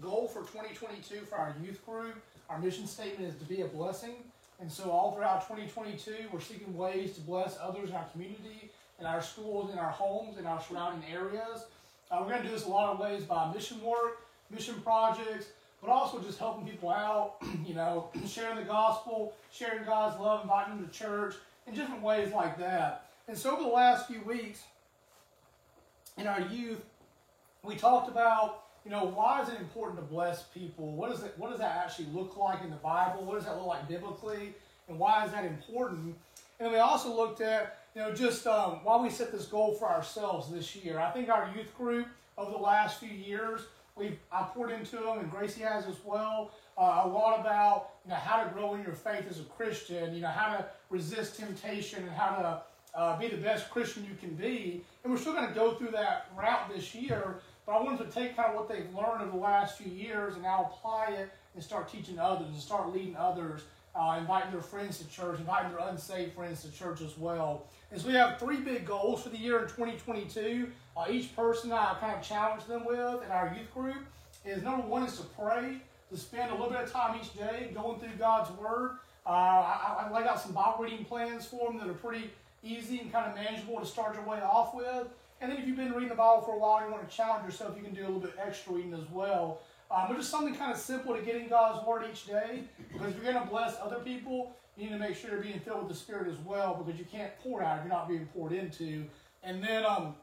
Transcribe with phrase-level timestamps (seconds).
[0.00, 2.16] goal for 2022 for our youth group,
[2.50, 4.16] our mission statement is to be a blessing.
[4.60, 8.70] And so all throughout 2022, we're seeking ways to bless others in our community,
[9.00, 11.66] in our schools, in our homes, in our surrounding areas.
[12.10, 15.46] Uh, we're going to do this a lot of ways by mission work, mission projects,
[15.80, 17.36] but also just helping people out,
[17.66, 21.34] you know, sharing the gospel, sharing God's love, inviting them to church,
[21.66, 23.06] in different ways like that.
[23.26, 24.62] And so over the last few weeks,
[26.18, 26.82] in our youth,
[27.62, 30.92] we talked about, you know, why is it important to bless people?
[30.92, 33.24] What does it what does that actually look like in the Bible?
[33.24, 34.54] What does that look like biblically?
[34.88, 36.14] And why is that important?
[36.60, 39.88] And we also looked at, you know, just um, why we set this goal for
[39.88, 41.00] ourselves this year.
[41.00, 43.62] I think our youth group over the last few years,
[43.96, 46.50] we've I poured into them, and Gracie has as well.
[46.76, 50.14] Uh, a lot about you know how to grow in your faith as a Christian,
[50.14, 52.62] you know how to resist temptation, and how to
[52.98, 54.84] uh, be the best Christian you can be.
[55.02, 57.36] And we're still going to go through that route this year.
[57.66, 60.34] But I wanted to take kind of what they've learned over the last few years
[60.34, 63.62] and now apply it and start teaching others and start leading others,
[63.94, 67.66] uh, inviting their friends to church, inviting their unsaved friends to church as well.
[67.90, 70.68] And so we have three big goals for the year in 2022.
[70.96, 74.04] Uh, each person I kind of challenge them with in our youth group
[74.44, 77.70] is number one is to pray, to spend a little bit of time each day
[77.72, 78.98] going through God's Word.
[79.26, 82.30] Uh, I, I laid out some Bible reading plans for them that are pretty
[82.62, 85.08] easy and kind of manageable to start your way off with.
[85.44, 87.14] And then if you've been reading the Bible for a while and you want to
[87.14, 89.60] challenge yourself, you can do a little bit extra reading as well.
[89.90, 92.64] Um, but just something kind of simple to get in God's Word each day.
[92.90, 95.60] Because if you're going to bless other people, you need to make sure you're being
[95.60, 98.26] filled with the Spirit as well because you can't pour out if you're not being
[98.34, 99.04] poured into.
[99.42, 100.14] And then um,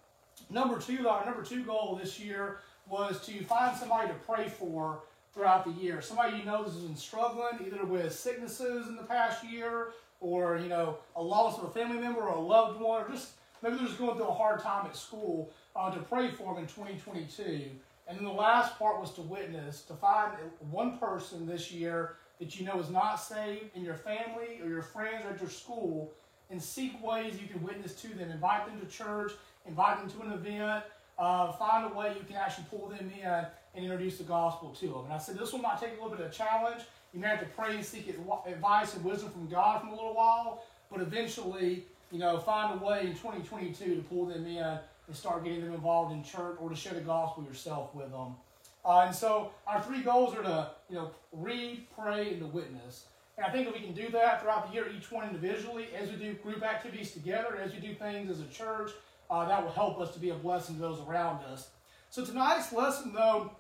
[0.50, 2.58] number two, our number two goal this year
[2.90, 5.04] was to find somebody to pray for
[5.36, 6.02] throughout the year.
[6.02, 10.68] Somebody you know has been struggling either with sicknesses in the past year or, you
[10.68, 13.86] know, a loss of a family member or a loved one or just maybe they're
[13.86, 17.70] just going through a hard time at school uh, to pray for them in 2022.
[18.08, 20.34] And then the last part was to witness, to find
[20.70, 24.82] one person this year that you know is not saved in your family or your
[24.82, 26.12] friends or at your school
[26.50, 28.30] and seek ways you can witness to them.
[28.30, 29.32] Invite them to church,
[29.66, 30.84] invite them to an event,
[31.18, 34.88] uh, find a way you can actually pull them in and introduce the gospel to
[34.88, 35.06] them.
[35.06, 36.82] And I said this one might take a little bit of a challenge.
[37.14, 38.10] You may have to pray and seek
[38.46, 42.86] advice and wisdom from God for a little while, but eventually, you know, find a
[42.86, 46.70] way in 2022 to pull them in and start getting them involved in church or
[46.70, 48.36] to share the gospel yourself with them.
[48.84, 53.06] Uh, and so our three goals are to, you know, read, pray, and to witness.
[53.38, 56.10] And I think that we can do that throughout the year, each one individually, as
[56.10, 58.92] we do group activities together, as we do things as a church,
[59.30, 61.70] uh, that will help us to be a blessing to those around us.
[62.10, 63.52] So tonight's lesson, though,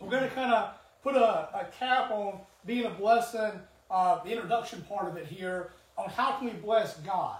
[0.00, 3.52] we're going to kind of put a, a, cap on being a blessing,
[3.90, 7.38] uh, the introduction part of it here, on how can we bless God.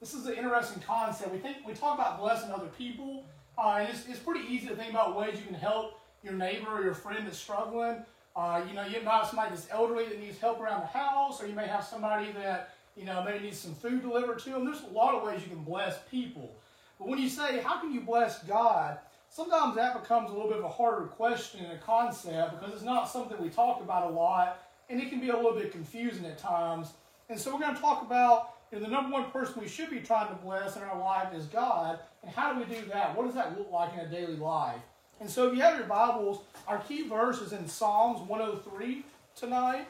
[0.00, 1.32] This is an interesting concept.
[1.32, 3.24] We think we talk about blessing other people,
[3.56, 6.70] uh, and it's, it's pretty easy to think about ways you can help your neighbor
[6.70, 8.04] or your friend that's struggling.
[8.36, 11.42] Uh, you know, you might have somebody that's elderly that needs help around the house,
[11.42, 14.64] or you may have somebody that you know maybe needs some food delivered to them.
[14.64, 16.54] There's a lot of ways you can bless people.
[17.00, 18.98] But when you say, how can you bless God?
[19.30, 22.84] Sometimes that becomes a little bit of a harder question and a concept because it's
[22.84, 26.24] not something we talk about a lot and it can be a little bit confusing
[26.24, 26.92] at times.
[27.28, 30.28] And so we're going to talk about the number one person we should be trying
[30.28, 31.98] to bless in our life is God.
[32.22, 33.16] And how do we do that?
[33.16, 34.80] What does that look like in a daily life?
[35.20, 39.86] And so if you have your Bibles, our key verse is in Psalms 103 tonight.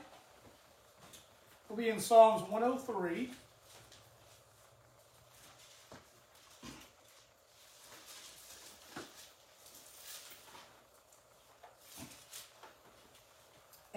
[1.69, 3.31] We'll be in Psalms 103.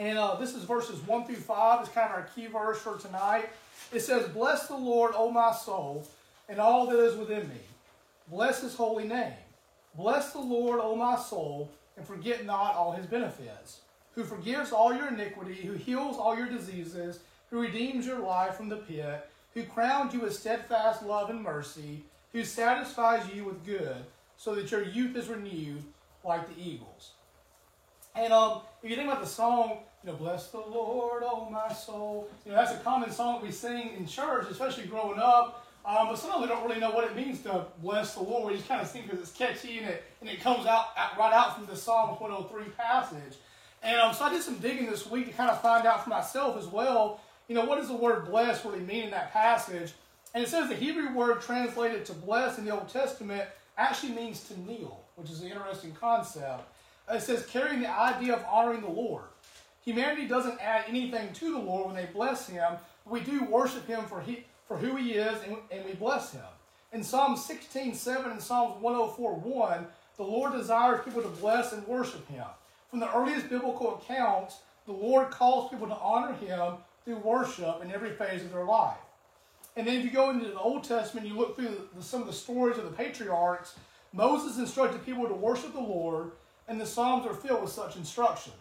[0.02, 1.82] And uh, this is verses 1 through 5.
[1.82, 3.50] It's kind of our key verse for tonight.
[3.94, 6.08] It says, Bless the Lord, O my soul,
[6.50, 7.62] and all that is within me.
[8.28, 9.36] Bless his holy name.
[9.94, 13.82] Bless the Lord, O my soul, and forget not all his benefits.
[14.16, 17.20] Who forgives all your iniquity, who heals all your diseases,
[17.52, 22.02] who redeems your life from the pit, who crowns you with steadfast love and mercy,
[22.34, 23.98] who satisfies you with good,
[24.36, 25.84] so that your youth is renewed
[26.24, 27.12] like the eagles.
[28.16, 31.72] And um, if you think about the song, you know, bless the Lord, oh my
[31.74, 32.28] soul.
[32.46, 35.68] You know, that's a common song that we sing in church, especially growing up.
[35.86, 38.52] Um, but sometimes we don't really know what it means to bless the Lord.
[38.52, 40.88] We just kind of sing because it's catchy and it, and it comes out
[41.18, 43.38] right out from the Psalm 103 passage.
[43.84, 46.10] And um, so I did some digging this week to kind of find out for
[46.10, 49.94] myself as well, you know, what does the word bless really mean in that passage?
[50.34, 53.44] And it says the Hebrew word translated to bless in the Old Testament
[53.78, 56.64] actually means to kneel, which is an interesting concept.
[57.12, 59.26] It says carrying the idea of honoring the Lord.
[59.84, 62.74] Humanity doesn't add anything to the Lord when they bless Him.
[63.06, 66.44] We do worship Him for, he, for who He is, and, and we bless Him.
[66.94, 69.88] In Psalm 16, 7 and Psalms 104, 1,
[70.18, 72.46] the Lord desires people to bless and worship Him.
[72.90, 76.74] from the earliest biblical accounts, the Lord calls people to honor Him
[77.06, 78.98] through worship in every phase of their life.
[79.76, 82.22] And then if you go into the Old Testament, and you look through the, some
[82.22, 83.76] of the stories of the patriarchs,
[84.14, 86.32] Moses instructed people to worship the Lord,
[86.68, 88.54] and the Psalms are filled with such instruction.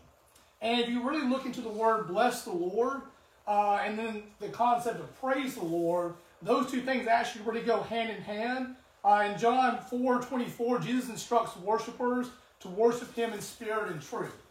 [0.63, 3.03] And if you really look into the word bless the Lord,
[3.47, 7.83] uh, and then the concept of praise the Lord, those two things actually really go
[7.83, 8.77] hand in hand.
[9.05, 12.29] Uh, in John 4 24, Jesus instructs worshipers
[12.61, 14.43] to worship him in spirit and truth.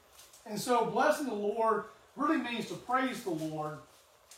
[0.46, 1.86] And so, blessing the Lord
[2.16, 3.78] really means to praise the Lord.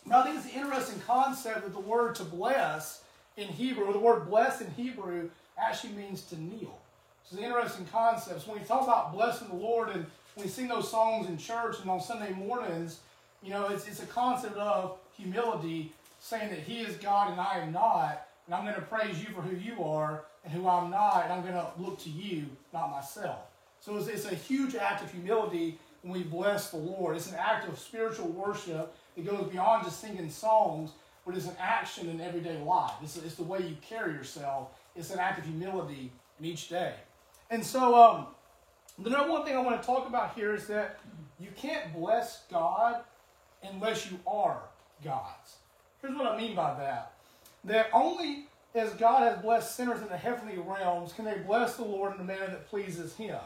[0.05, 3.03] Now, I think it's an interesting concept that the word to bless
[3.37, 6.77] in Hebrew, or the word bless in Hebrew, actually means to kneel.
[7.23, 8.41] So, it's an interesting concept.
[8.41, 11.77] So, when we talk about blessing the Lord and we sing those songs in church
[11.81, 12.99] and on Sunday mornings,
[13.43, 17.59] you know, it's, it's a concept of humility, saying that He is God and I
[17.59, 20.89] am not, and I'm going to praise you for who you are and who I'm
[20.89, 23.39] not, and I'm going to look to you, not myself.
[23.79, 27.15] So it's, it's a huge act of humility when we bless the Lord.
[27.15, 30.91] It's an act of spiritual worship that goes beyond just singing songs,
[31.25, 32.93] but it's an action in everyday life.
[33.03, 34.69] It's, it's the way you carry yourself.
[34.95, 36.93] It's an act of humility in each day.
[37.51, 38.27] And so, um,
[38.97, 40.99] the number one thing I want to talk about here is that
[41.37, 43.03] you can't bless God
[43.61, 44.61] unless you are
[45.03, 45.57] God's.
[46.01, 47.13] Here's what I mean by that.
[47.65, 51.83] That only as God has blessed sinners in the heavenly realms can they bless the
[51.83, 53.37] Lord in a manner that pleases Him.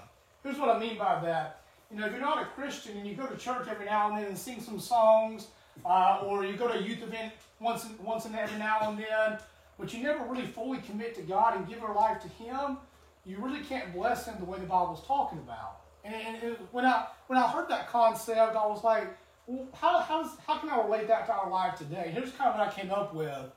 [0.44, 1.62] Here's what I mean by that.
[1.92, 4.19] You know, if you're not a Christian and you go to church every now and
[4.19, 5.48] then and sing some songs,
[5.84, 9.40] uh, or you go to a youth event once once and every now and then,
[9.80, 12.78] but you never really fully commit to God and give your life to Him,
[13.25, 15.81] you really can't bless Him the way the Bible's talking about.
[16.04, 19.07] And, and when I when I heard that concept, I was like,
[19.48, 22.12] well, how, how, how can I relate that to our life today?
[22.13, 23.51] Here's kind of what I came up with.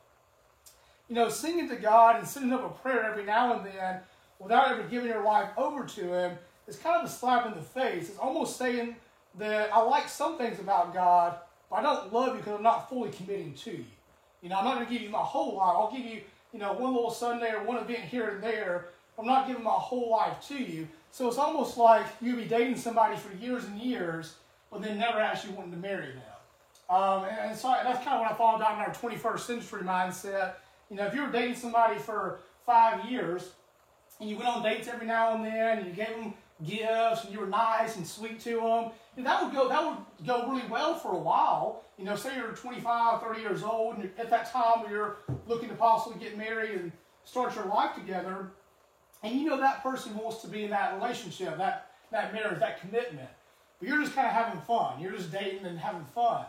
[1.08, 4.00] You know, singing to God and sending up a prayer every now and then
[4.38, 7.62] without ever giving your life over to Him is kind of a slap in the
[7.62, 8.08] face.
[8.08, 8.96] It's almost saying
[9.38, 11.36] that I like some things about God,
[11.70, 13.84] but I don't love you because I'm not fully committing to you.
[14.42, 15.74] You know, I'm not going to give you my whole life.
[15.76, 16.20] I'll give you,
[16.52, 18.88] you know, one little Sunday or one event here and there.
[19.18, 20.88] I'm not giving my whole life to you.
[21.10, 24.34] So it's almost like you'd be dating somebody for years and years
[24.70, 26.22] but then never actually wanting to marry them.
[26.90, 29.82] Um, and, and, so that's kind of what I thought about in our 21st century
[29.82, 30.54] mindset.
[30.90, 33.50] You know, if you were dating somebody for five years
[34.20, 37.32] and you went on dates every now and then and you gave them gifts and
[37.32, 38.90] you were nice and sweet to them,
[39.24, 41.84] that would go that would go really well for a while.
[41.98, 45.16] You know, say you're 25, 30 years old and at that time where you're
[45.46, 46.92] looking to possibly get married and
[47.24, 48.50] start your life together,
[49.22, 52.80] and you know that person wants to be in that relationship, that that marriage, that
[52.80, 53.28] commitment.
[53.78, 55.00] But you're just kind of having fun.
[55.00, 56.44] You're just dating and having fun.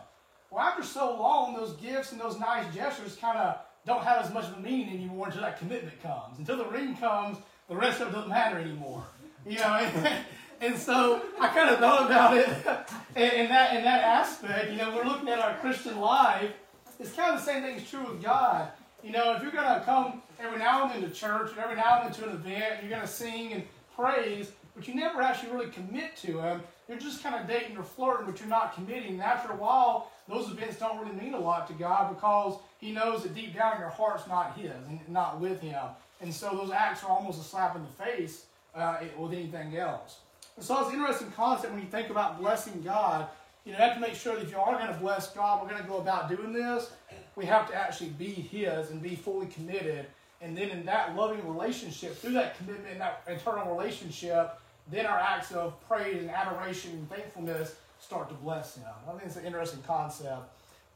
[0.50, 4.32] Well, after so long, those gifts and those nice gestures kind of don't have as
[4.32, 6.38] much of a meaning anymore until that commitment comes.
[6.38, 7.38] Until the ring comes,
[7.68, 9.04] the rest of it doesn't matter anymore.
[9.46, 9.90] You know,
[10.60, 12.48] and, so I kind of thought about it
[13.16, 14.70] in, that in that aspect.
[14.70, 16.50] You know, we're looking at our Christian life.
[16.98, 18.70] It's kind of the same thing is true with God.
[19.02, 21.76] You know, if you're going to come every now and then to church, and every
[21.76, 23.62] now and then to an event, you're going to sing and
[23.96, 27.82] praise, but you never actually really commit to Him, you're just kind of dating or
[27.82, 29.12] flirting, but you're not committing.
[29.12, 32.92] And after a while, those events don't really mean a lot to God because He
[32.92, 35.82] knows that deep down your heart's not His and not with Him.
[36.20, 38.44] And so those acts are almost a slap in the face
[38.74, 40.18] uh, with anything else.
[40.56, 43.28] And so it's an interesting concept when you think about blessing God.
[43.64, 45.68] You know, have to make sure that if you are going to bless God, we're
[45.68, 46.90] going to go about doing this.
[47.36, 50.06] We have to actually be His and be fully committed.
[50.40, 54.58] And then in that loving relationship, through that commitment, that internal relationship,
[54.90, 58.86] then our acts of praise and adoration and thankfulness start to bless Him.
[59.06, 60.42] I think it's an interesting concept.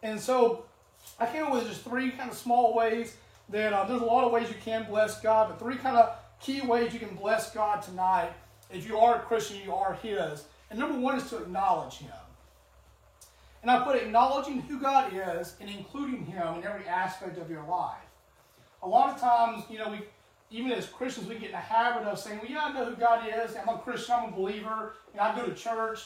[0.02, 0.64] And so
[1.20, 3.16] I came up with just three kind of small ways
[3.50, 6.16] that uh, there's a lot of ways you can bless God, but three kind of
[6.40, 8.32] key ways you can bless God tonight.
[8.70, 10.44] If you are a Christian, you are His.
[10.70, 12.10] And number one is to acknowledge Him.
[13.64, 17.64] And I put acknowledging who God is and including Him in every aspect of your
[17.64, 17.96] life.
[18.82, 20.00] A lot of times, you know, we
[20.50, 22.94] even as Christians, we get in the habit of saying, well, yeah, I know who
[22.94, 23.56] God is.
[23.56, 24.16] I'm a Christian.
[24.16, 24.96] I'm a believer.
[25.16, 26.00] Know, I go to church.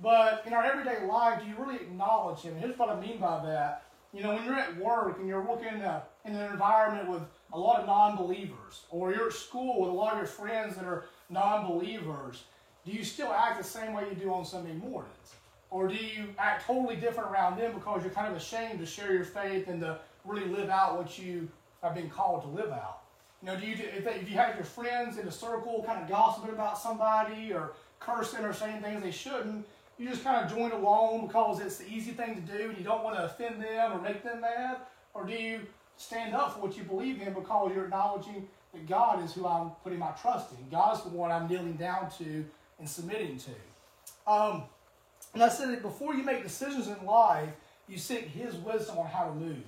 [0.00, 2.52] But in our everyday life, do you really acknowledge Him?
[2.52, 3.86] And here's what I mean by that.
[4.12, 7.22] You know, when you're at work and you're working in, a, in an environment with
[7.52, 10.76] a lot of non believers, or you're at school with a lot of your friends
[10.76, 12.44] that are non believers,
[12.86, 15.34] do you still act the same way you do on Sunday mornings?
[15.70, 19.12] Or do you act totally different around them because you're kind of ashamed to share
[19.12, 21.48] your faith and to really live out what you
[21.82, 23.02] have been called to live out?
[23.42, 26.08] You know, do you if, if you have your friends in a circle kind of
[26.08, 29.64] gossiping about somebody or cursing or saying things they shouldn't,
[29.98, 32.84] you just kind of join along because it's the easy thing to do and you
[32.84, 34.78] don't want to offend them or make them mad?
[35.14, 35.60] Or do you
[35.96, 39.70] stand up for what you believe in because you're acknowledging that God is who I'm
[39.82, 40.58] putting my trust in?
[40.70, 42.44] God is the one I'm kneeling down to
[42.78, 44.30] and submitting to.
[44.30, 44.64] Um,
[45.34, 47.50] and I said that before you make decisions in life,
[47.88, 49.64] you seek His wisdom on how to move.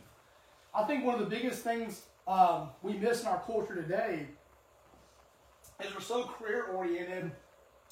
[0.75, 4.26] I think one of the biggest things um, we miss in our culture today
[5.85, 7.31] is we're so career oriented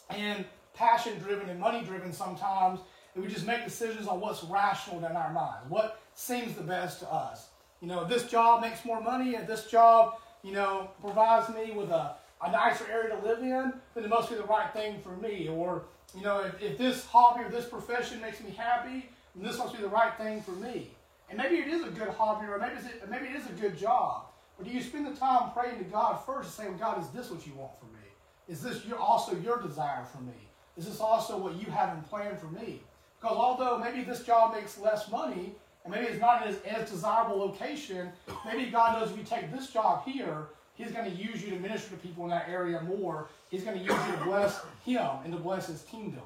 [0.08, 2.80] and passion driven and money driven sometimes
[3.14, 7.00] that we just make decisions on what's rational in our minds, what seems the best
[7.00, 7.48] to us.
[7.80, 11.90] You know, this job makes more money and this job, you know, provides me with
[11.90, 15.16] a, a nicer area to live in, then it must be the right thing for
[15.16, 15.48] me.
[15.48, 15.84] Or,
[16.16, 19.74] you know, if, if this hobby or this profession makes me happy, then this must
[19.74, 20.90] be the right thing for me.
[21.28, 23.78] And maybe it is a good hobby or maybe, it, maybe it is a good
[23.78, 24.26] job.
[24.56, 27.30] But do you spend the time praying to God first and saying, God, is this
[27.30, 28.02] what you want for me?
[28.48, 30.34] Is this your, also your desire for me?
[30.76, 32.80] Is this also what you have in plan for me?
[33.20, 35.54] Because although maybe this job makes less money,
[35.84, 38.10] and maybe it's not as, as desirable location,
[38.44, 40.48] maybe God knows if you take this job here,
[40.80, 43.28] He's going to use you to minister to people in that area more.
[43.50, 46.22] He's going to use you to bless Him and to bless His kingdom.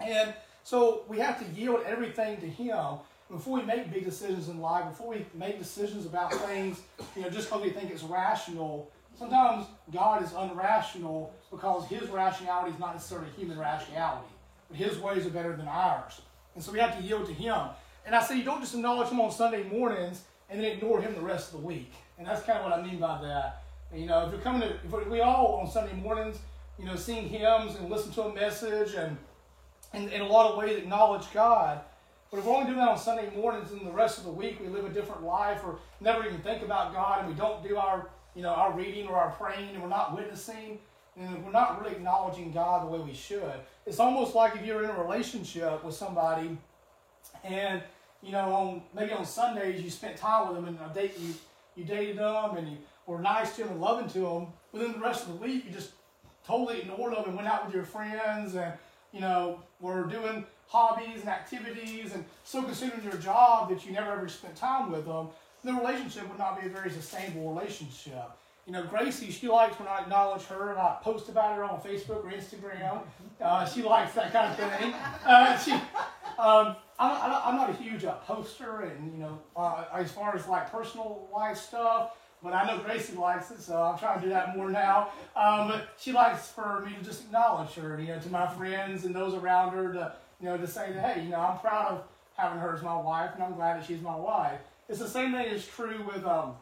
[0.00, 2.96] And so we have to yield everything to Him
[3.30, 6.80] before we make big decisions in life, before we make decisions about things,
[7.14, 8.90] you know, just because we think it's rational.
[9.16, 14.32] Sometimes God is unrational because His rationality is not necessarily human rationality,
[14.68, 16.20] but His ways are better than ours.
[16.56, 17.68] And so we have to yield to Him.
[18.04, 21.14] And I say you don't just acknowledge Him on Sunday mornings and then ignore Him
[21.14, 21.92] the rest of the week.
[22.18, 23.62] And that's kind of what I mean by that.
[23.90, 26.38] And, you know, if you're coming to, if we all on Sunday mornings,
[26.78, 29.16] you know, sing hymns and listen to a message and,
[29.94, 31.80] in a lot of ways acknowledge God.
[32.30, 34.60] But if we're only doing that on Sunday mornings and the rest of the week
[34.60, 37.78] we live a different life or never even think about God and we don't do
[37.78, 40.78] our, you know, our reading or our praying and we're not witnessing,
[41.16, 43.54] and we're not really acknowledging God the way we should.
[43.86, 46.56] It's almost like if you're in a relationship with somebody
[47.42, 47.82] and
[48.22, 51.34] you know, on maybe on Sundays you spent time with them and you
[51.76, 52.78] you dated them and you
[53.08, 55.72] were nice to them and loving to them, then the rest of the week you
[55.72, 55.92] just
[56.46, 58.72] totally ignored them and went out with your friends and
[59.12, 63.92] you know were doing hobbies and activities and so consumed in your job that you
[63.92, 65.28] never ever spent time with them.
[65.64, 68.30] The relationship would not be a very sustainable relationship.
[68.66, 71.80] You know, Gracie, she likes when I acknowledge her and I post about her on
[71.80, 73.00] Facebook or Instagram.
[73.40, 74.92] Uh, she likes that kind of thing.
[75.24, 75.72] Uh, she,
[76.38, 80.46] um, I'm, I'm not a huge uh, poster, and you know, uh, as far as
[80.46, 82.10] like personal life stuff.
[82.42, 85.08] But I know Gracie likes it, so I'm trying to do that more now.
[85.34, 89.04] Um, but she likes for me to just acknowledge her, you know, to my friends
[89.04, 91.92] and those around her, to you know, to say that hey, you know, I'm proud
[91.92, 92.04] of
[92.36, 94.60] having her as my wife, and I'm glad that she's my wife.
[94.88, 96.54] It's the same thing is true with um,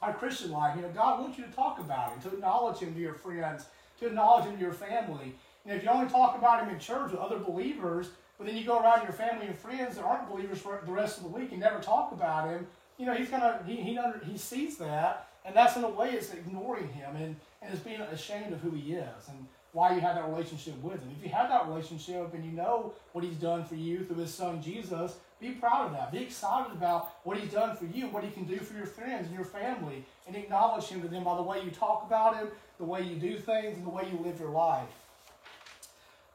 [0.00, 0.74] our Christian life.
[0.76, 3.66] You know, God wants you to talk about Him, to acknowledge Him to your friends,
[4.00, 5.34] to acknowledge Him to your family.
[5.66, 8.08] And if you only talk about Him in church with other believers,
[8.40, 11.18] but then you go around your family and friends that aren't believers for the rest
[11.18, 12.66] of the week and never talk about him.
[13.00, 16.10] You know, he's gonna he he under, he sees that, and that's in a way
[16.10, 20.00] it's ignoring him and and it's being ashamed of who he is and why you
[20.02, 21.10] have that relationship with him.
[21.16, 24.34] If you have that relationship and you know what he's done for you through his
[24.34, 26.12] son Jesus, be proud of that.
[26.12, 29.28] Be excited about what he's done for you, what he can do for your friends
[29.28, 32.48] and your family, and acknowledge him to them by the way you talk about him,
[32.76, 34.88] the way you do things, and the way you live your life.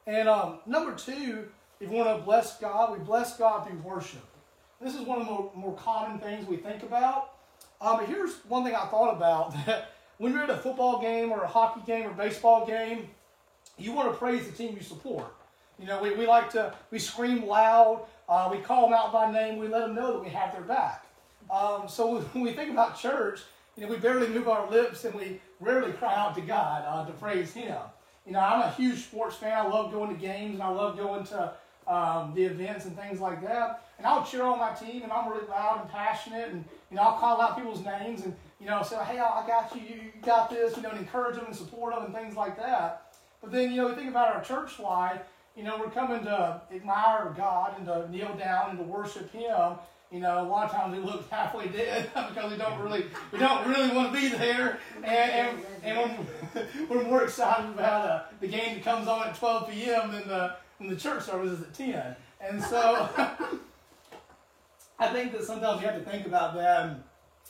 [0.07, 1.48] And um, number two,
[1.79, 4.25] if we want to bless God, we bless God through worship.
[4.86, 7.32] This is one of the more, more common things we think about.
[7.82, 11.32] Um, but here's one thing I thought about that when you're at a football game
[11.32, 13.10] or a hockey game or baseball game,
[13.80, 15.34] you want to praise the team you support.
[15.80, 19.32] You know, we, we like to, we scream loud, uh, we call them out by
[19.32, 21.04] name, we let them know that we have their back.
[21.50, 23.42] Um, so when we think about church,
[23.75, 27.08] you know, we barely move our lips and we rarely cry out to God uh,
[27.08, 27.75] to praise Him.
[28.27, 29.51] You know, I'm a huge sports fan.
[29.51, 31.54] I love going to games and I love going to
[31.88, 33.85] um, the events and things like that.
[33.98, 37.04] And I'll cheer on my team, and I'm really loud and passionate, and you know
[37.04, 40.50] I'll call out people's names, and you know say, hey, I got you, you got
[40.50, 43.14] this, you know, and encourage them and support them and things like that.
[43.42, 45.22] But then you know we think about our church life.
[45.56, 49.75] You know, we're coming to admire God and to kneel down and to worship Him.
[50.12, 53.40] You know, a lot of times we look halfway dead because we don't really we
[53.40, 58.24] don't really want to be there, and and, and we're, we're more excited about uh,
[58.42, 60.12] the game that comes on at 12 p.m.
[60.12, 62.16] than the and the church service is at 10.
[62.42, 63.10] And so
[65.00, 67.04] I think that sometimes you have to think about that and,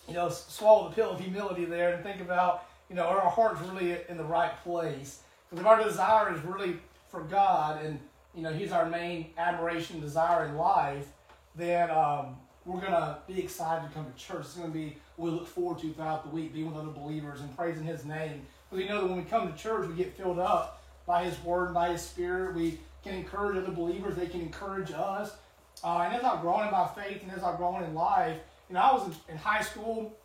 [0.08, 3.30] you know, swallow the pill of humility there and think about, you know, are our
[3.30, 5.22] hearts really in the right place?
[5.50, 8.00] Because if our desire is really for God and,
[8.34, 11.08] you know, He's our main admiration, desire in life,
[11.56, 12.36] then um,
[12.66, 14.42] we're going to be excited to come to church.
[14.42, 17.42] It's going to be we look forward to throughout the week, being with other believers
[17.42, 18.42] and praising His name.
[18.70, 21.42] Because we know that when we come to church, we get filled up by His
[21.44, 22.56] Word, and by His Spirit.
[22.56, 24.16] We can encourage other believers.
[24.16, 25.36] They can encourage us.
[25.84, 28.38] Uh, and as I've grown in my faith and as I've grown in life,
[28.70, 30.18] you know, I was in, in high school.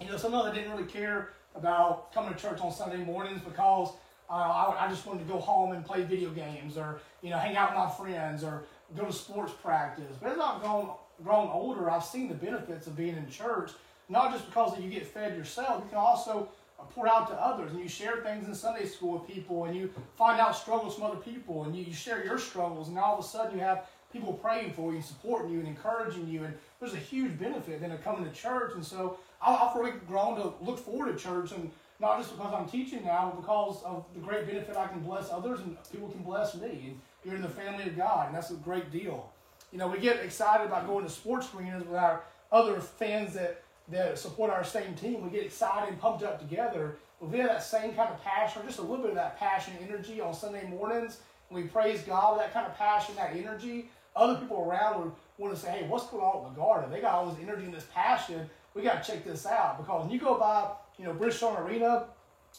[0.00, 3.90] You know, sometimes I didn't really care about coming to church on Sunday mornings because
[4.30, 7.38] uh, I, I just wanted to go home and play video games or, you know,
[7.38, 8.64] hang out with my friends or
[8.96, 10.16] go to sports practice.
[10.20, 10.90] But as I've grown,
[11.22, 13.72] grown older, I've seen the benefits of being in church,
[14.08, 16.48] not just because you get fed yourself, you can also
[16.94, 19.90] pour out to others and you share things in Sunday school with people and you
[20.16, 23.24] find out struggles from other people and you, you share your struggles and all of
[23.24, 26.54] a sudden you have people praying for you and supporting you and encouraging you and
[26.80, 30.52] there's a huge benefit then of coming to church and so I've really grown to
[30.60, 31.70] look forward to church and
[32.02, 35.30] not just because I'm teaching now, but because of the great benefit I can bless
[35.30, 36.68] others and people can bless me.
[36.68, 39.30] And you're in the family of God, and that's a great deal.
[39.70, 43.62] You know, we get excited about going to sports arenas with our other fans that,
[43.88, 45.22] that support our same team.
[45.22, 46.96] We get excited and pumped up together.
[47.20, 49.38] But we have that same kind of passion, or just a little bit of that
[49.38, 51.18] passion energy on Sunday mornings.
[51.48, 53.88] And we praise God with that kind of passion, that energy.
[54.14, 56.90] Other people around would want to say, hey, what's going on with LaGuardo?
[56.90, 58.48] They got all this energy and this passion.
[58.74, 59.78] We got to check this out.
[59.78, 62.04] Because when you go by you know, Bridgestone Arena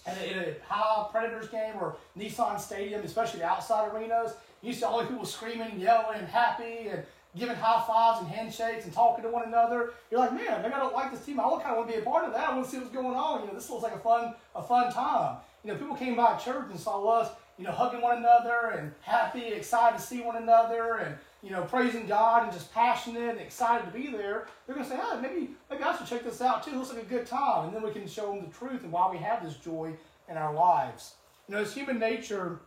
[0.06, 5.00] and a high Predators game or Nissan Stadium, especially the outside arenas, you see all
[5.00, 7.04] the people screaming yelling and happy and
[7.38, 9.92] giving high fives and handshakes and talking to one another.
[10.12, 11.40] You're like, man, maybe I don't like this team.
[11.40, 12.50] I kind of want to be a part of that.
[12.50, 13.42] I want to see what's going on.
[13.42, 15.38] You know, this looks like a fun, a fun time.
[15.64, 18.92] You know, people came by church and saw us, you know, hugging one another and
[19.02, 23.40] happy, excited to see one another and you know, praising God and just passionate and
[23.40, 26.42] excited to be there, they're going to say, oh, maybe, maybe I should check this
[26.42, 26.72] out too.
[26.72, 27.66] It looks like a good time.
[27.66, 29.94] And then we can show them the truth and why we have this joy
[30.30, 31.16] in our lives.
[31.48, 32.62] You know, it's human nature.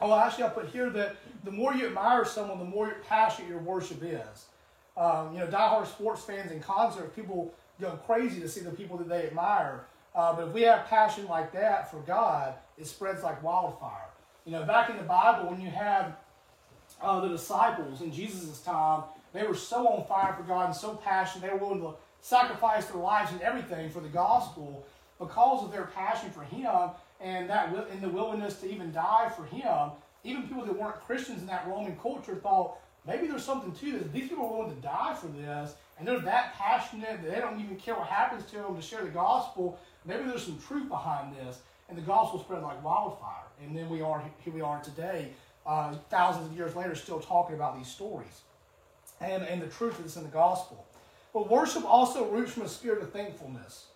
[0.00, 3.60] Oh, actually, I'll put here that the more you admire someone, the more passionate your
[3.60, 4.46] worship is.
[4.96, 8.96] Um, you know, diehard sports fans in concert, people go crazy to see the people
[8.96, 9.84] that they admire.
[10.12, 14.08] Uh, but if we have passion like that for God, it spreads like wildfire.
[14.44, 16.16] You know, back in the Bible, when you have
[17.00, 19.02] uh, the disciples in Jesus' time,
[19.32, 22.86] they were so on fire for God and so passionate, they were willing to sacrifice
[22.86, 24.86] their lives and everything for the gospel
[25.18, 26.90] because of their passion for Him
[27.20, 29.90] and that and the willingness to even die for Him.
[30.24, 34.10] Even people that weren't Christians in that Roman culture thought maybe there's something to this.
[34.12, 37.60] These people are willing to die for this, and they're that passionate that they don't
[37.60, 39.78] even care what happens to them to share the gospel.
[40.04, 43.44] Maybe there's some truth behind this, and the gospel spread like wildfire.
[43.62, 44.54] And then we are here.
[44.54, 45.32] We are today
[45.68, 48.40] uh, thousands of years later, still talking about these stories
[49.20, 50.86] and, and the truth that's in the gospel.
[51.34, 53.86] But worship also roots from a spirit of thankfulness.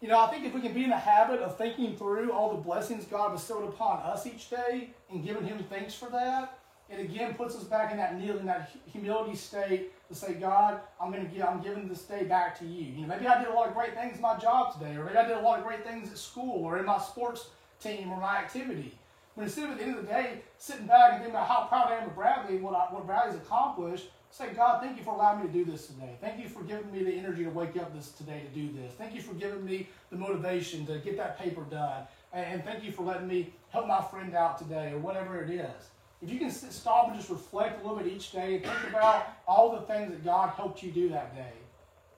[0.00, 2.50] You know, I think if we can be in the habit of thinking through all
[2.50, 7.00] the blessings God bestowed upon us each day and giving Him thanks for that, it
[7.00, 11.26] again puts us back in that kneeling, that humility state to say, God, I'm going
[11.26, 12.92] to give, I'm giving this day back to you.
[12.92, 15.04] You know, maybe I did a lot of great things in my job today, or
[15.04, 17.48] maybe I did a lot of great things at school, or in my sports
[17.82, 18.96] team, or my activity.
[19.36, 21.66] But instead of at the end of the day sitting back and thinking about how
[21.66, 25.04] proud I am of Bradley and what, I, what Bradley's accomplished, say, God, thank you
[25.04, 26.16] for allowing me to do this today.
[26.20, 28.92] Thank you for giving me the energy to wake up this today to do this.
[28.94, 32.04] Thank you for giving me the motivation to get that paper done.
[32.32, 35.90] And, thank you for letting me help my friend out today or whatever it is.
[36.22, 39.28] If you can stop and just reflect a little bit each day and think about
[39.46, 41.52] all the things that God helped you do that day,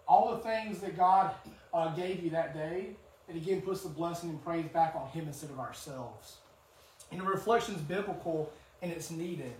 [0.06, 1.32] all the things that God
[1.74, 2.90] uh, gave you that day,
[3.28, 6.38] it again puts the blessing and praise back on Him instead of ourselves.
[7.10, 9.52] And the reflection is biblical and it's needed.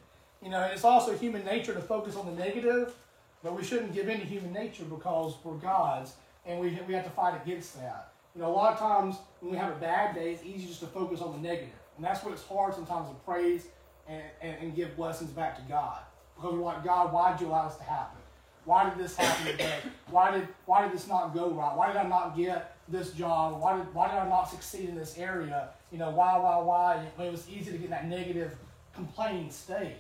[0.43, 2.95] You know, it's also human nature to focus on the negative,
[3.43, 6.13] but we shouldn't give in to human nature because we're God's
[6.47, 8.13] and we, we have to fight against that.
[8.35, 10.81] You know, a lot of times when we have a bad day, it's easy just
[10.81, 11.75] to focus on the negative.
[11.97, 13.67] And that's what it's hard sometimes to praise
[14.09, 15.99] and, and, and give blessings back to God.
[16.37, 18.19] Because we're like, God, why did you allow this to happen?
[18.65, 19.79] Why did this happen today?
[20.11, 21.75] Why did why did this not go right?
[21.75, 23.61] Why did I not get this job?
[23.61, 25.71] Why did why did I not succeed in this area?
[25.93, 27.25] You know, why, why, why?
[27.25, 28.57] It was easy to get in that negative
[28.95, 29.97] complaining state.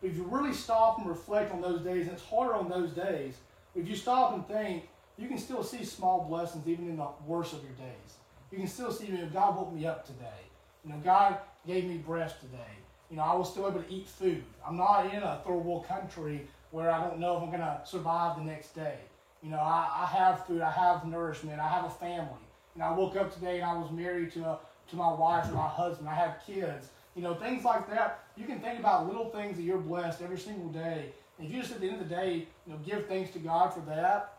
[0.00, 2.90] But if you really stop and reflect on those days, and it's harder on those
[2.92, 3.34] days,
[3.74, 7.52] if you stop and think, you can still see small blessings even in the worst
[7.52, 8.16] of your days.
[8.50, 10.40] You can still see, you know, God woke me up today.
[10.84, 12.72] You know, God gave me breath today.
[13.10, 14.44] You know, I was still able to eat food.
[14.66, 17.80] I'm not in a third world country where I don't know if I'm going to
[17.84, 18.98] survive the next day.
[19.42, 22.44] You know, I, I have food, I have nourishment, I have a family.
[22.74, 24.58] You know, I woke up today and I was married to a
[24.90, 26.08] to my wife or my husband.
[26.08, 26.88] I have kids.
[27.14, 28.24] You know, things like that.
[28.36, 31.12] You can think about little things that you're blessed every single day.
[31.38, 33.38] And if you just at the end of the day, you know, give thanks to
[33.38, 34.38] God for that,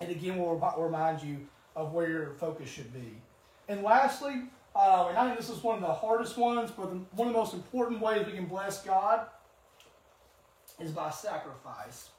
[0.00, 1.38] and again, will remind you
[1.74, 3.16] of where your focus should be.
[3.68, 4.42] And lastly,
[4.74, 7.38] uh, and I think this is one of the hardest ones, but one of the
[7.38, 9.26] most important ways we can bless God
[10.78, 12.10] is by sacrifice.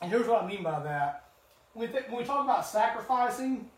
[0.00, 1.27] And here's what I mean by that.
[1.78, 3.70] When we, th- when we talk about sacrificing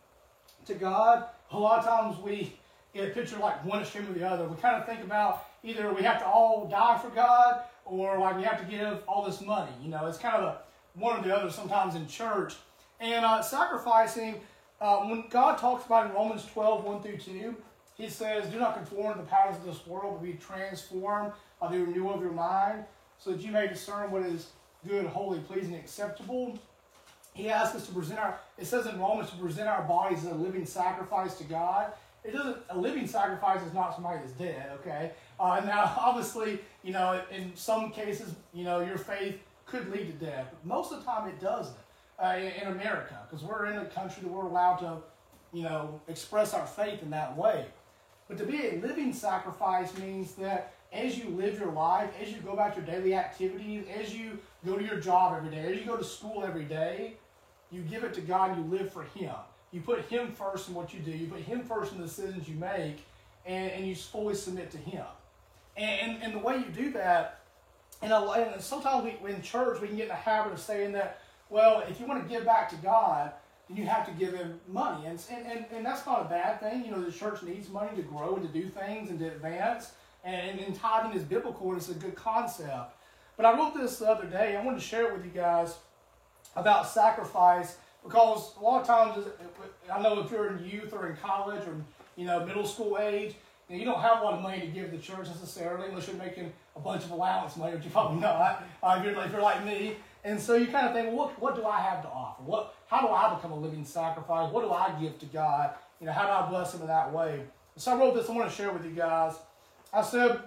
[0.64, 2.54] to God, a lot of times we
[2.94, 4.46] in a picture like one extreme or the other.
[4.46, 8.38] We kind of think about either we have to all die for God or like
[8.38, 9.70] we have to give all this money.
[9.82, 10.58] You know, it's kind of a,
[10.94, 12.54] one or the other sometimes in church.
[13.00, 14.40] And uh, sacrificing,
[14.80, 17.54] uh, when God talks about in Romans 12, 1 through 2,
[17.98, 21.70] He says, Do not conform to the patterns of this world, but be transformed by
[21.70, 22.86] the renewal of your mind,
[23.18, 24.48] so that you may discern what is
[24.88, 26.58] good, holy, pleasing, acceptable.
[27.32, 30.32] He asks us to present our, it says in Romans, to present our bodies as
[30.32, 31.92] a living sacrifice to God.
[32.24, 35.12] It doesn't, a living sacrifice is not somebody that's dead, okay?
[35.38, 40.24] Uh, now, obviously, you know, in some cases, you know, your faith could lead to
[40.24, 41.76] death, but most of the time it doesn't
[42.22, 44.96] uh, in, in America, because we're in a country that we're allowed to,
[45.52, 47.66] you know, express our faith in that way.
[48.28, 52.38] But to be a living sacrifice means that as you live your life, as you
[52.38, 55.85] go about your daily activities, as you go to your job every day, as you
[55.85, 57.14] go to school every day,
[57.70, 59.35] you give it to God and you live for Him.
[59.70, 62.48] You put Him first in what you do, you put Him first in the decisions
[62.48, 63.05] you make,
[63.46, 65.05] and, and you fully submit to Him.
[65.76, 67.40] And, and, and the way you do that,
[68.03, 71.20] and, and sometimes we, in church we can get in the habit of saying that,
[71.50, 73.33] well, if you want to give back to God,
[73.68, 75.07] then you have to give him money.
[75.07, 76.85] And, and, and, that's not a bad thing.
[76.85, 79.92] You know, the church needs money to grow and to do things and to advance.
[80.24, 82.96] And, and tithing is biblical and it's a good concept.
[83.37, 84.56] But I wrote this the other day.
[84.56, 85.76] I wanted to share it with you guys
[86.56, 89.26] about sacrifice because a lot of times,
[89.92, 91.74] I know if you're in youth or in college or,
[92.16, 93.35] you know, middle school age,
[93.68, 96.52] you, don't have a lot of money to give the church necessarily unless you're making
[96.74, 99.64] a bunch of allowance money, which you probably not uh, if, you're, if you're like
[99.64, 99.96] me.
[100.24, 102.42] And so you kind of think, well, what, what do I have to offer?
[102.42, 104.52] What, how do I become a living sacrifice?
[104.52, 105.74] What do I give to God?
[106.00, 107.42] You know, how do I bless Him in that way?
[107.76, 108.28] So I wrote this.
[108.28, 109.35] I want to share with you guys.
[109.92, 110.40] I said,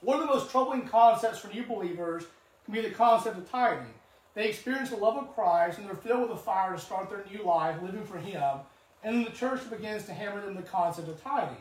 [0.00, 2.24] one of the most troubling concepts for new believers
[2.64, 3.92] can be the concept of tithing.
[4.34, 7.24] They experience the love of Christ and they're filled with a fire to start their
[7.30, 8.60] new life, living for Him.
[9.02, 11.56] And then the church begins to hammer them the concept of tithing.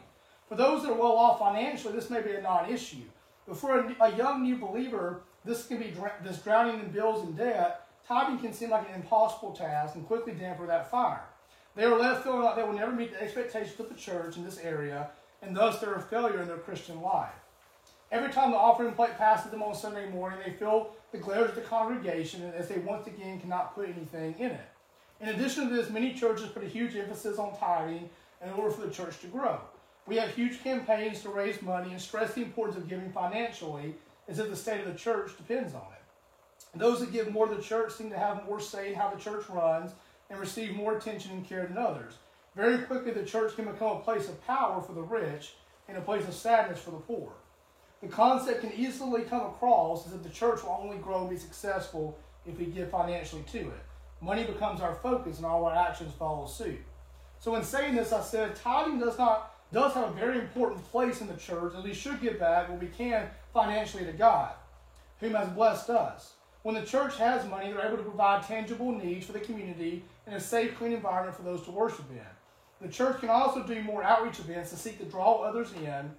[0.48, 3.04] For those that are well off financially, this may be a non issue.
[3.48, 7.36] But for a, a young new believer, this can be this drowning in bills and
[7.38, 7.88] debt.
[8.08, 11.24] Tithing can seem like an impossible task and quickly damper that fire.
[11.76, 14.44] They are left feeling like they will never meet the expectations of the church in
[14.44, 17.34] this area, and thus they're a failure in their Christian life.
[18.12, 21.56] Every time the offering plate passes them on Sunday morning, they feel the glares of
[21.56, 24.70] the congregation as they once again cannot put anything in it.
[25.22, 28.10] In addition to this, many churches put a huge emphasis on tithing
[28.44, 29.60] in order for the church to grow.
[30.08, 33.94] We have huge campaigns to raise money and stress the importance of giving financially
[34.28, 36.80] as if the state of the church depends on it.
[36.80, 39.20] Those that give more to the church seem to have more say in how the
[39.20, 39.92] church runs
[40.30, 42.16] and receive more attention and care than others.
[42.60, 45.54] Very quickly, the church can become a place of power for the rich
[45.88, 47.32] and a place of sadness for the poor.
[48.02, 51.38] The concept can easily come across as if the church will only grow and be
[51.38, 53.80] successful if we give financially to it.
[54.20, 56.82] Money becomes our focus and all our actions follow suit.
[57.40, 61.22] So in saying this, I said tithing does not does have a very important place
[61.22, 64.52] in the church, and we should give back what we can financially to God,
[65.22, 66.34] whom has blessed us.
[66.64, 70.36] When the church has money, they're able to provide tangible needs for the community and
[70.36, 72.26] a safe, clean environment for those to worship in.
[72.82, 76.12] The church can also do more outreach events to seek to draw others in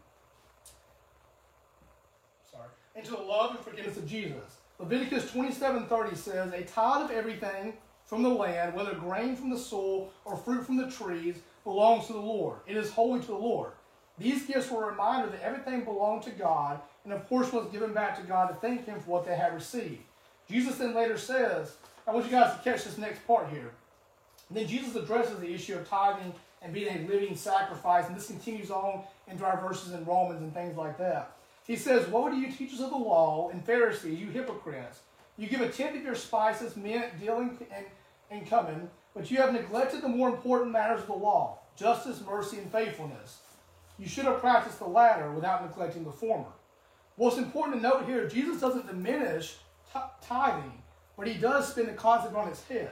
[2.51, 4.59] sorry, into the love and forgiveness of Jesus.
[4.79, 10.11] Leviticus 27:30 says, A tithe of everything from the land, whether grain from the soil
[10.25, 12.59] or fruit from the trees, belongs to the Lord.
[12.67, 13.73] It is holy to the Lord.
[14.19, 17.95] These gifts were a reminder that everything belonged to God, and of course was given
[17.95, 20.03] back to God to thank Him for what they had received.
[20.51, 23.71] Jesus then later says, I want you guys to catch this next part here.
[24.49, 28.27] And then Jesus addresses the issue of tithing and being a living sacrifice, and this
[28.27, 31.33] continues on into our verses in Romans and things like that.
[31.67, 35.01] He says, Woe to you, teachers of the law and Pharisees, you hypocrites!
[35.37, 37.87] You give a tenth of your spices, mint, and, and,
[38.31, 42.59] and cumin, but you have neglected the more important matters of the law justice, mercy,
[42.59, 43.39] and faithfulness.
[43.99, 46.53] You should have practiced the latter without neglecting the former.
[47.17, 49.57] What's important to note here, Jesus doesn't diminish
[49.93, 50.83] t- tithing,
[51.17, 52.91] but he does spin the concept on its head.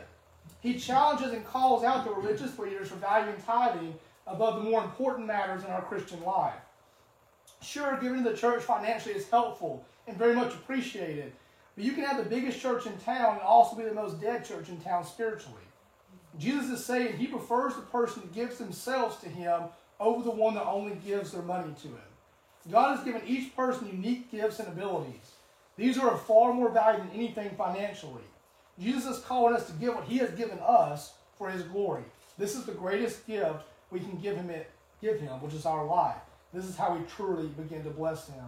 [0.61, 3.95] He challenges and calls out the religious leaders for valuing tithing
[4.27, 6.55] above the more important matters in our Christian life.
[7.63, 11.33] Sure, giving to the church financially is helpful and very much appreciated,
[11.75, 14.45] but you can have the biggest church in town and also be the most dead
[14.45, 15.63] church in town spiritually.
[16.39, 19.63] Jesus is saying he prefers the person that gives themselves to him
[19.99, 21.99] over the one that only gives their money to him.
[22.71, 25.33] God has given each person unique gifts and abilities.
[25.77, 28.23] These are of far more value than anything financially.
[28.81, 32.05] Jesus is calling us to give what he has given us for his glory.
[32.39, 35.85] This is the greatest gift we can give him, it, give him, which is our
[35.85, 36.17] life.
[36.53, 38.45] This is how we truly begin to bless him.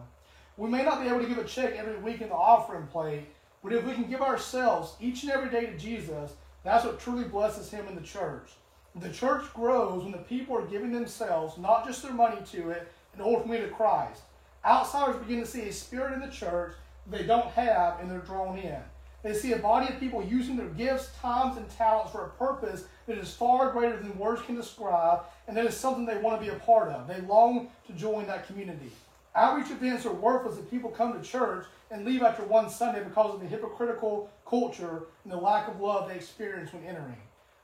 [0.57, 3.27] We may not be able to give a check every week in the offering plate,
[3.63, 6.33] but if we can give ourselves each and every day to Jesus,
[6.65, 8.53] that's what truly blesses him in the church.
[8.97, 12.91] The church grows when the people are giving themselves, not just their money to it,
[13.13, 14.23] and ultimately to Christ.
[14.65, 16.75] Outsiders begin to see a spirit in the church
[17.07, 18.81] they don't have, and they're drawn in.
[19.23, 22.85] They see a body of people using their gifts, times, and talents for a purpose
[23.07, 26.47] that is far greater than words can describe, and that is something they want to
[26.47, 27.07] be a part of.
[27.07, 28.93] They long to join that community.
[29.37, 33.35] Outreach events are worthless if people come to church and leave after one Sunday because
[33.35, 37.17] of the hypocritical culture and the lack of love they experience when entering.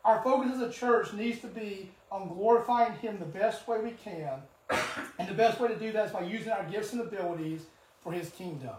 [0.05, 3.91] Our focus as a church needs to be on glorifying Him the best way we
[3.91, 4.41] can,
[5.19, 7.63] and the best way to do that is by using our gifts and abilities
[8.01, 8.75] for His kingdom.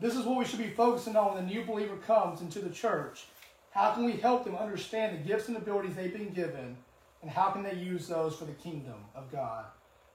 [0.00, 2.70] This is what we should be focusing on when the new believer comes into the
[2.70, 3.26] church.
[3.70, 6.76] How can we help them understand the gifts and abilities they've been given,
[7.22, 9.64] and how can they use those for the kingdom of God?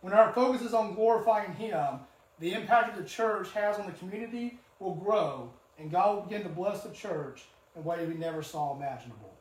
[0.02, 2.00] When our focus is on glorifying Him,
[2.40, 6.44] the impact that the church has on the community will grow, and God will begin
[6.44, 7.44] to bless the church
[7.76, 9.34] in ways we never saw imaginable.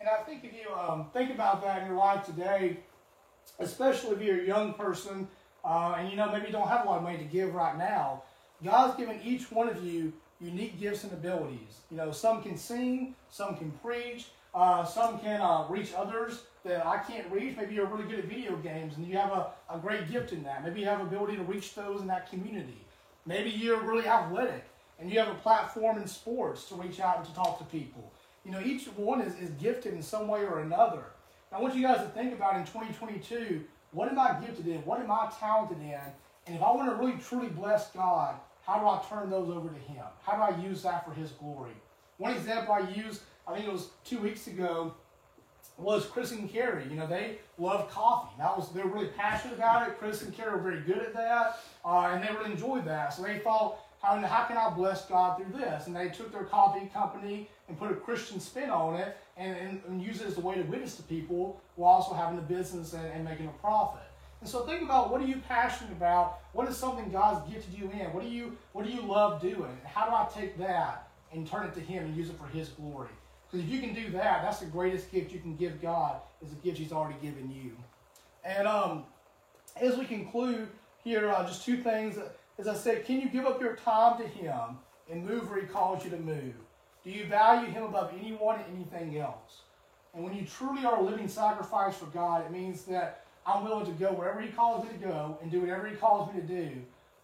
[0.00, 2.78] And I think if you um, think about that in your life today,
[3.58, 5.28] especially if you're a young person
[5.64, 7.76] uh, and you know maybe you don't have a lot of money to give right
[7.76, 8.22] now,
[8.64, 11.80] God's given each one of you unique gifts and abilities.
[11.90, 16.86] You know, some can sing, some can preach, uh, some can uh, reach others that
[16.86, 17.56] I can't reach.
[17.56, 20.42] Maybe you're really good at video games and you have a, a great gift in
[20.44, 20.64] that.
[20.64, 22.84] Maybe you have ability to reach those in that community.
[23.26, 24.64] Maybe you're really athletic
[24.98, 28.12] and you have a platform in sports to reach out and to talk to people.
[28.44, 31.04] You know, each one is, is gifted in some way or another.
[31.52, 34.78] I want you guys to think about in 2022, what am I gifted in?
[34.84, 36.00] What am I talented in?
[36.46, 38.36] And if I want to really truly bless God,
[38.70, 40.04] how do I turn those over to Him?
[40.22, 41.72] How do I use that for His glory?
[42.18, 44.94] One example I used, I think it was two weeks ago,
[45.76, 46.84] was Chris and Carrie.
[46.88, 48.32] You know, they love coffee.
[48.38, 49.98] That was they're really passionate about it.
[49.98, 53.12] Chris and Carrie were very good at that, uh, and they really enjoyed that.
[53.12, 55.88] So they thought, how, how can I bless God through this?
[55.88, 59.80] And they took their coffee company and put a Christian spin on it, and, and,
[59.88, 62.92] and use it as a way to witness to people while also having a business
[62.92, 64.02] and, and making a profit.
[64.40, 66.40] And so think about what are you passionate about?
[66.52, 68.12] What is something God's gifted you in?
[68.12, 69.76] What do you what do you love doing?
[69.84, 72.70] How do I take that and turn it to Him and use it for His
[72.70, 73.10] glory?
[73.50, 76.50] Because if you can do that, that's the greatest gift you can give God is
[76.50, 77.76] the gift He's already given you.
[78.44, 79.04] And um,
[79.80, 80.68] as we conclude
[81.04, 82.16] here, uh, just two things.
[82.58, 84.78] As I said, can you give up your time to Him
[85.10, 86.54] and move where He calls you to move?
[87.04, 89.62] Do you value Him above anyone and anything else?
[90.14, 93.86] And when you truly are a living sacrifice for God, it means that I'm willing
[93.86, 96.46] to go wherever He calls me to go and do whatever He calls me to
[96.46, 96.70] do.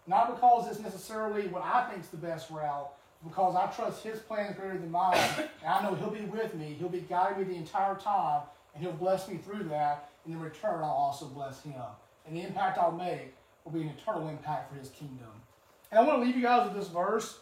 [0.07, 2.91] Not because it's necessarily what I think is the best route,
[3.25, 5.19] because I trust His plan is greater than mine.
[5.65, 6.77] And I know He'll be with me.
[6.79, 8.43] He'll be guiding me the entire time,
[8.75, 10.11] and He'll bless me through that.
[10.25, 11.75] And in return, I'll also bless Him.
[12.27, 15.29] And the impact I'll make will be an eternal impact for His kingdom.
[15.91, 17.39] And I want to leave you guys with this verse.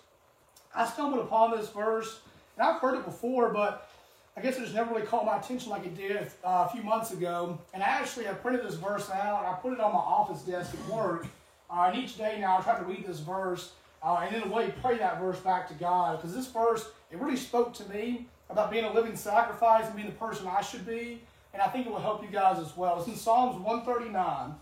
[0.75, 2.21] I stumbled upon this verse,
[2.57, 3.89] and I've heard it before, but
[4.37, 6.83] I guess it just never really caught my attention like it did uh, a few
[6.83, 7.59] months ago.
[7.73, 10.75] And actually I printed this verse out, and I put it on my office desk
[10.75, 11.27] at work.
[11.71, 14.55] Uh, and each day now I try to read this verse uh, and in a
[14.55, 18.27] way pray that verse back to God because this verse it really spoke to me
[18.51, 21.21] about being a living sacrifice and being the person I should be,
[21.53, 22.99] and I think it will help you guys as well.
[22.99, 24.55] It's in Psalms 139,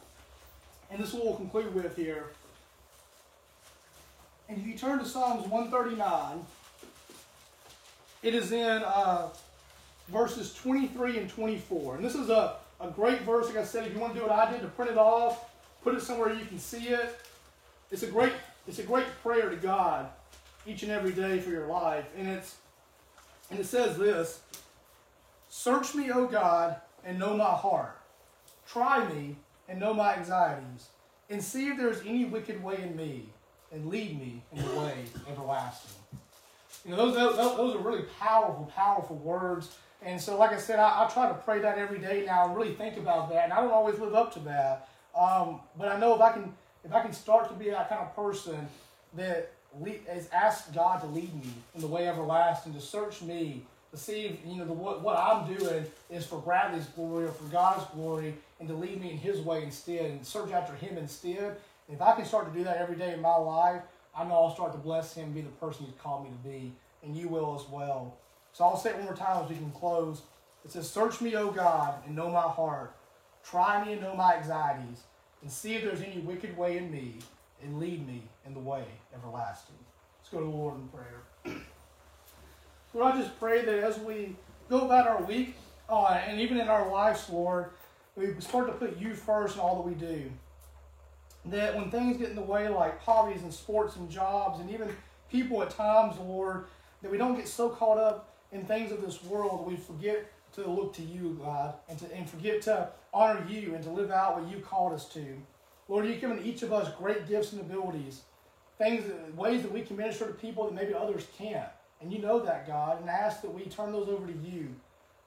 [0.91, 2.27] and this we'll conclude with here.
[4.49, 6.45] And if you turn to Psalms 139,
[8.23, 9.29] it is in uh,
[10.09, 11.97] verses 23 and 24.
[11.97, 13.47] And this is a, a great verse.
[13.47, 15.51] Like I said, if you want to do what I did to print it off,
[15.83, 17.21] put it somewhere you can see it.
[17.91, 18.33] It's a great
[18.67, 20.09] it's a great prayer to God
[20.67, 22.07] each and every day for your life.
[22.17, 22.57] And it's
[23.51, 24.41] and it says this
[25.49, 27.99] Search me, O God, and know my heart.
[28.67, 29.37] Try me
[29.69, 30.89] and know my anxieties,
[31.29, 33.29] and see if there is any wicked way in me,
[33.71, 34.95] and lead me in the way
[35.31, 35.93] everlasting.
[36.85, 39.77] You know, those, those, those are really powerful, powerful words.
[40.05, 42.57] And so, like I said, I, I, try to pray that every day now and
[42.57, 43.45] really think about that.
[43.45, 44.89] And I don't always live up to that.
[45.17, 46.53] Um, but I know if I can
[46.85, 48.67] if I can start to be that kind of person
[49.15, 49.53] that
[50.11, 54.27] is ask God to lead me in the way everlasting, to search me, to see
[54.27, 57.85] if, you know the, what, what I'm doing is for Bradley's glory or for God's
[57.95, 61.57] glory, and to lead me in His way instead, and search after Him instead.
[61.89, 63.83] If I can start to do that every day in my life,
[64.17, 66.73] I know I'll start to bless Him, be the person He's called me to be,
[67.03, 68.15] and you will as well.
[68.53, 70.23] So I'll say it one more time as we can close.
[70.65, 72.95] It says, "Search me, O God, and know my heart.
[73.43, 75.05] Try me and know my anxieties."
[75.43, 77.17] and see if there's any wicked way in me,
[77.63, 78.85] and lead me in the way
[79.15, 79.77] everlasting.
[80.21, 81.57] Let's go to the Lord in prayer.
[82.95, 84.37] Lord, I just pray that as we
[84.69, 85.57] go about our week,
[85.89, 87.71] uh, and even in our lives, Lord,
[88.17, 90.31] we start to put you first in all that we do.
[91.47, 94.89] That when things get in the way, like hobbies and sports and jobs, and even
[95.31, 96.67] people at times, Lord,
[97.01, 100.69] that we don't get so caught up in things of this world we forget to
[100.69, 104.41] look to you, God, and to and forget to honor you and to live out
[104.41, 105.25] what you called us to.
[105.89, 108.23] Lord, you've given each of us great gifts and abilities,
[108.79, 109.05] things,
[109.37, 111.69] ways that we can minister to people that maybe others can't.
[112.01, 114.69] And you know that, God, and I ask that we turn those over to you,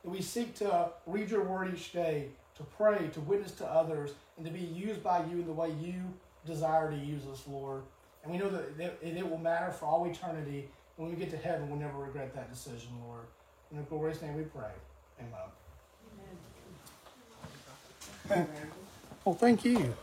[0.04, 4.12] that we seek to read your word each day, to pray, to witness to others,
[4.38, 6.04] and to be used by you in the way you
[6.46, 7.84] desire to use us, Lord.
[8.24, 10.70] And we know that it, it will matter for all eternity.
[10.98, 13.26] When we get to heaven, we'll never regret that decision, Lord.
[13.72, 14.72] In your glorious name we pray.
[15.20, 15.32] Amen.
[18.32, 18.48] Amen.
[19.26, 19.96] Well, thank you.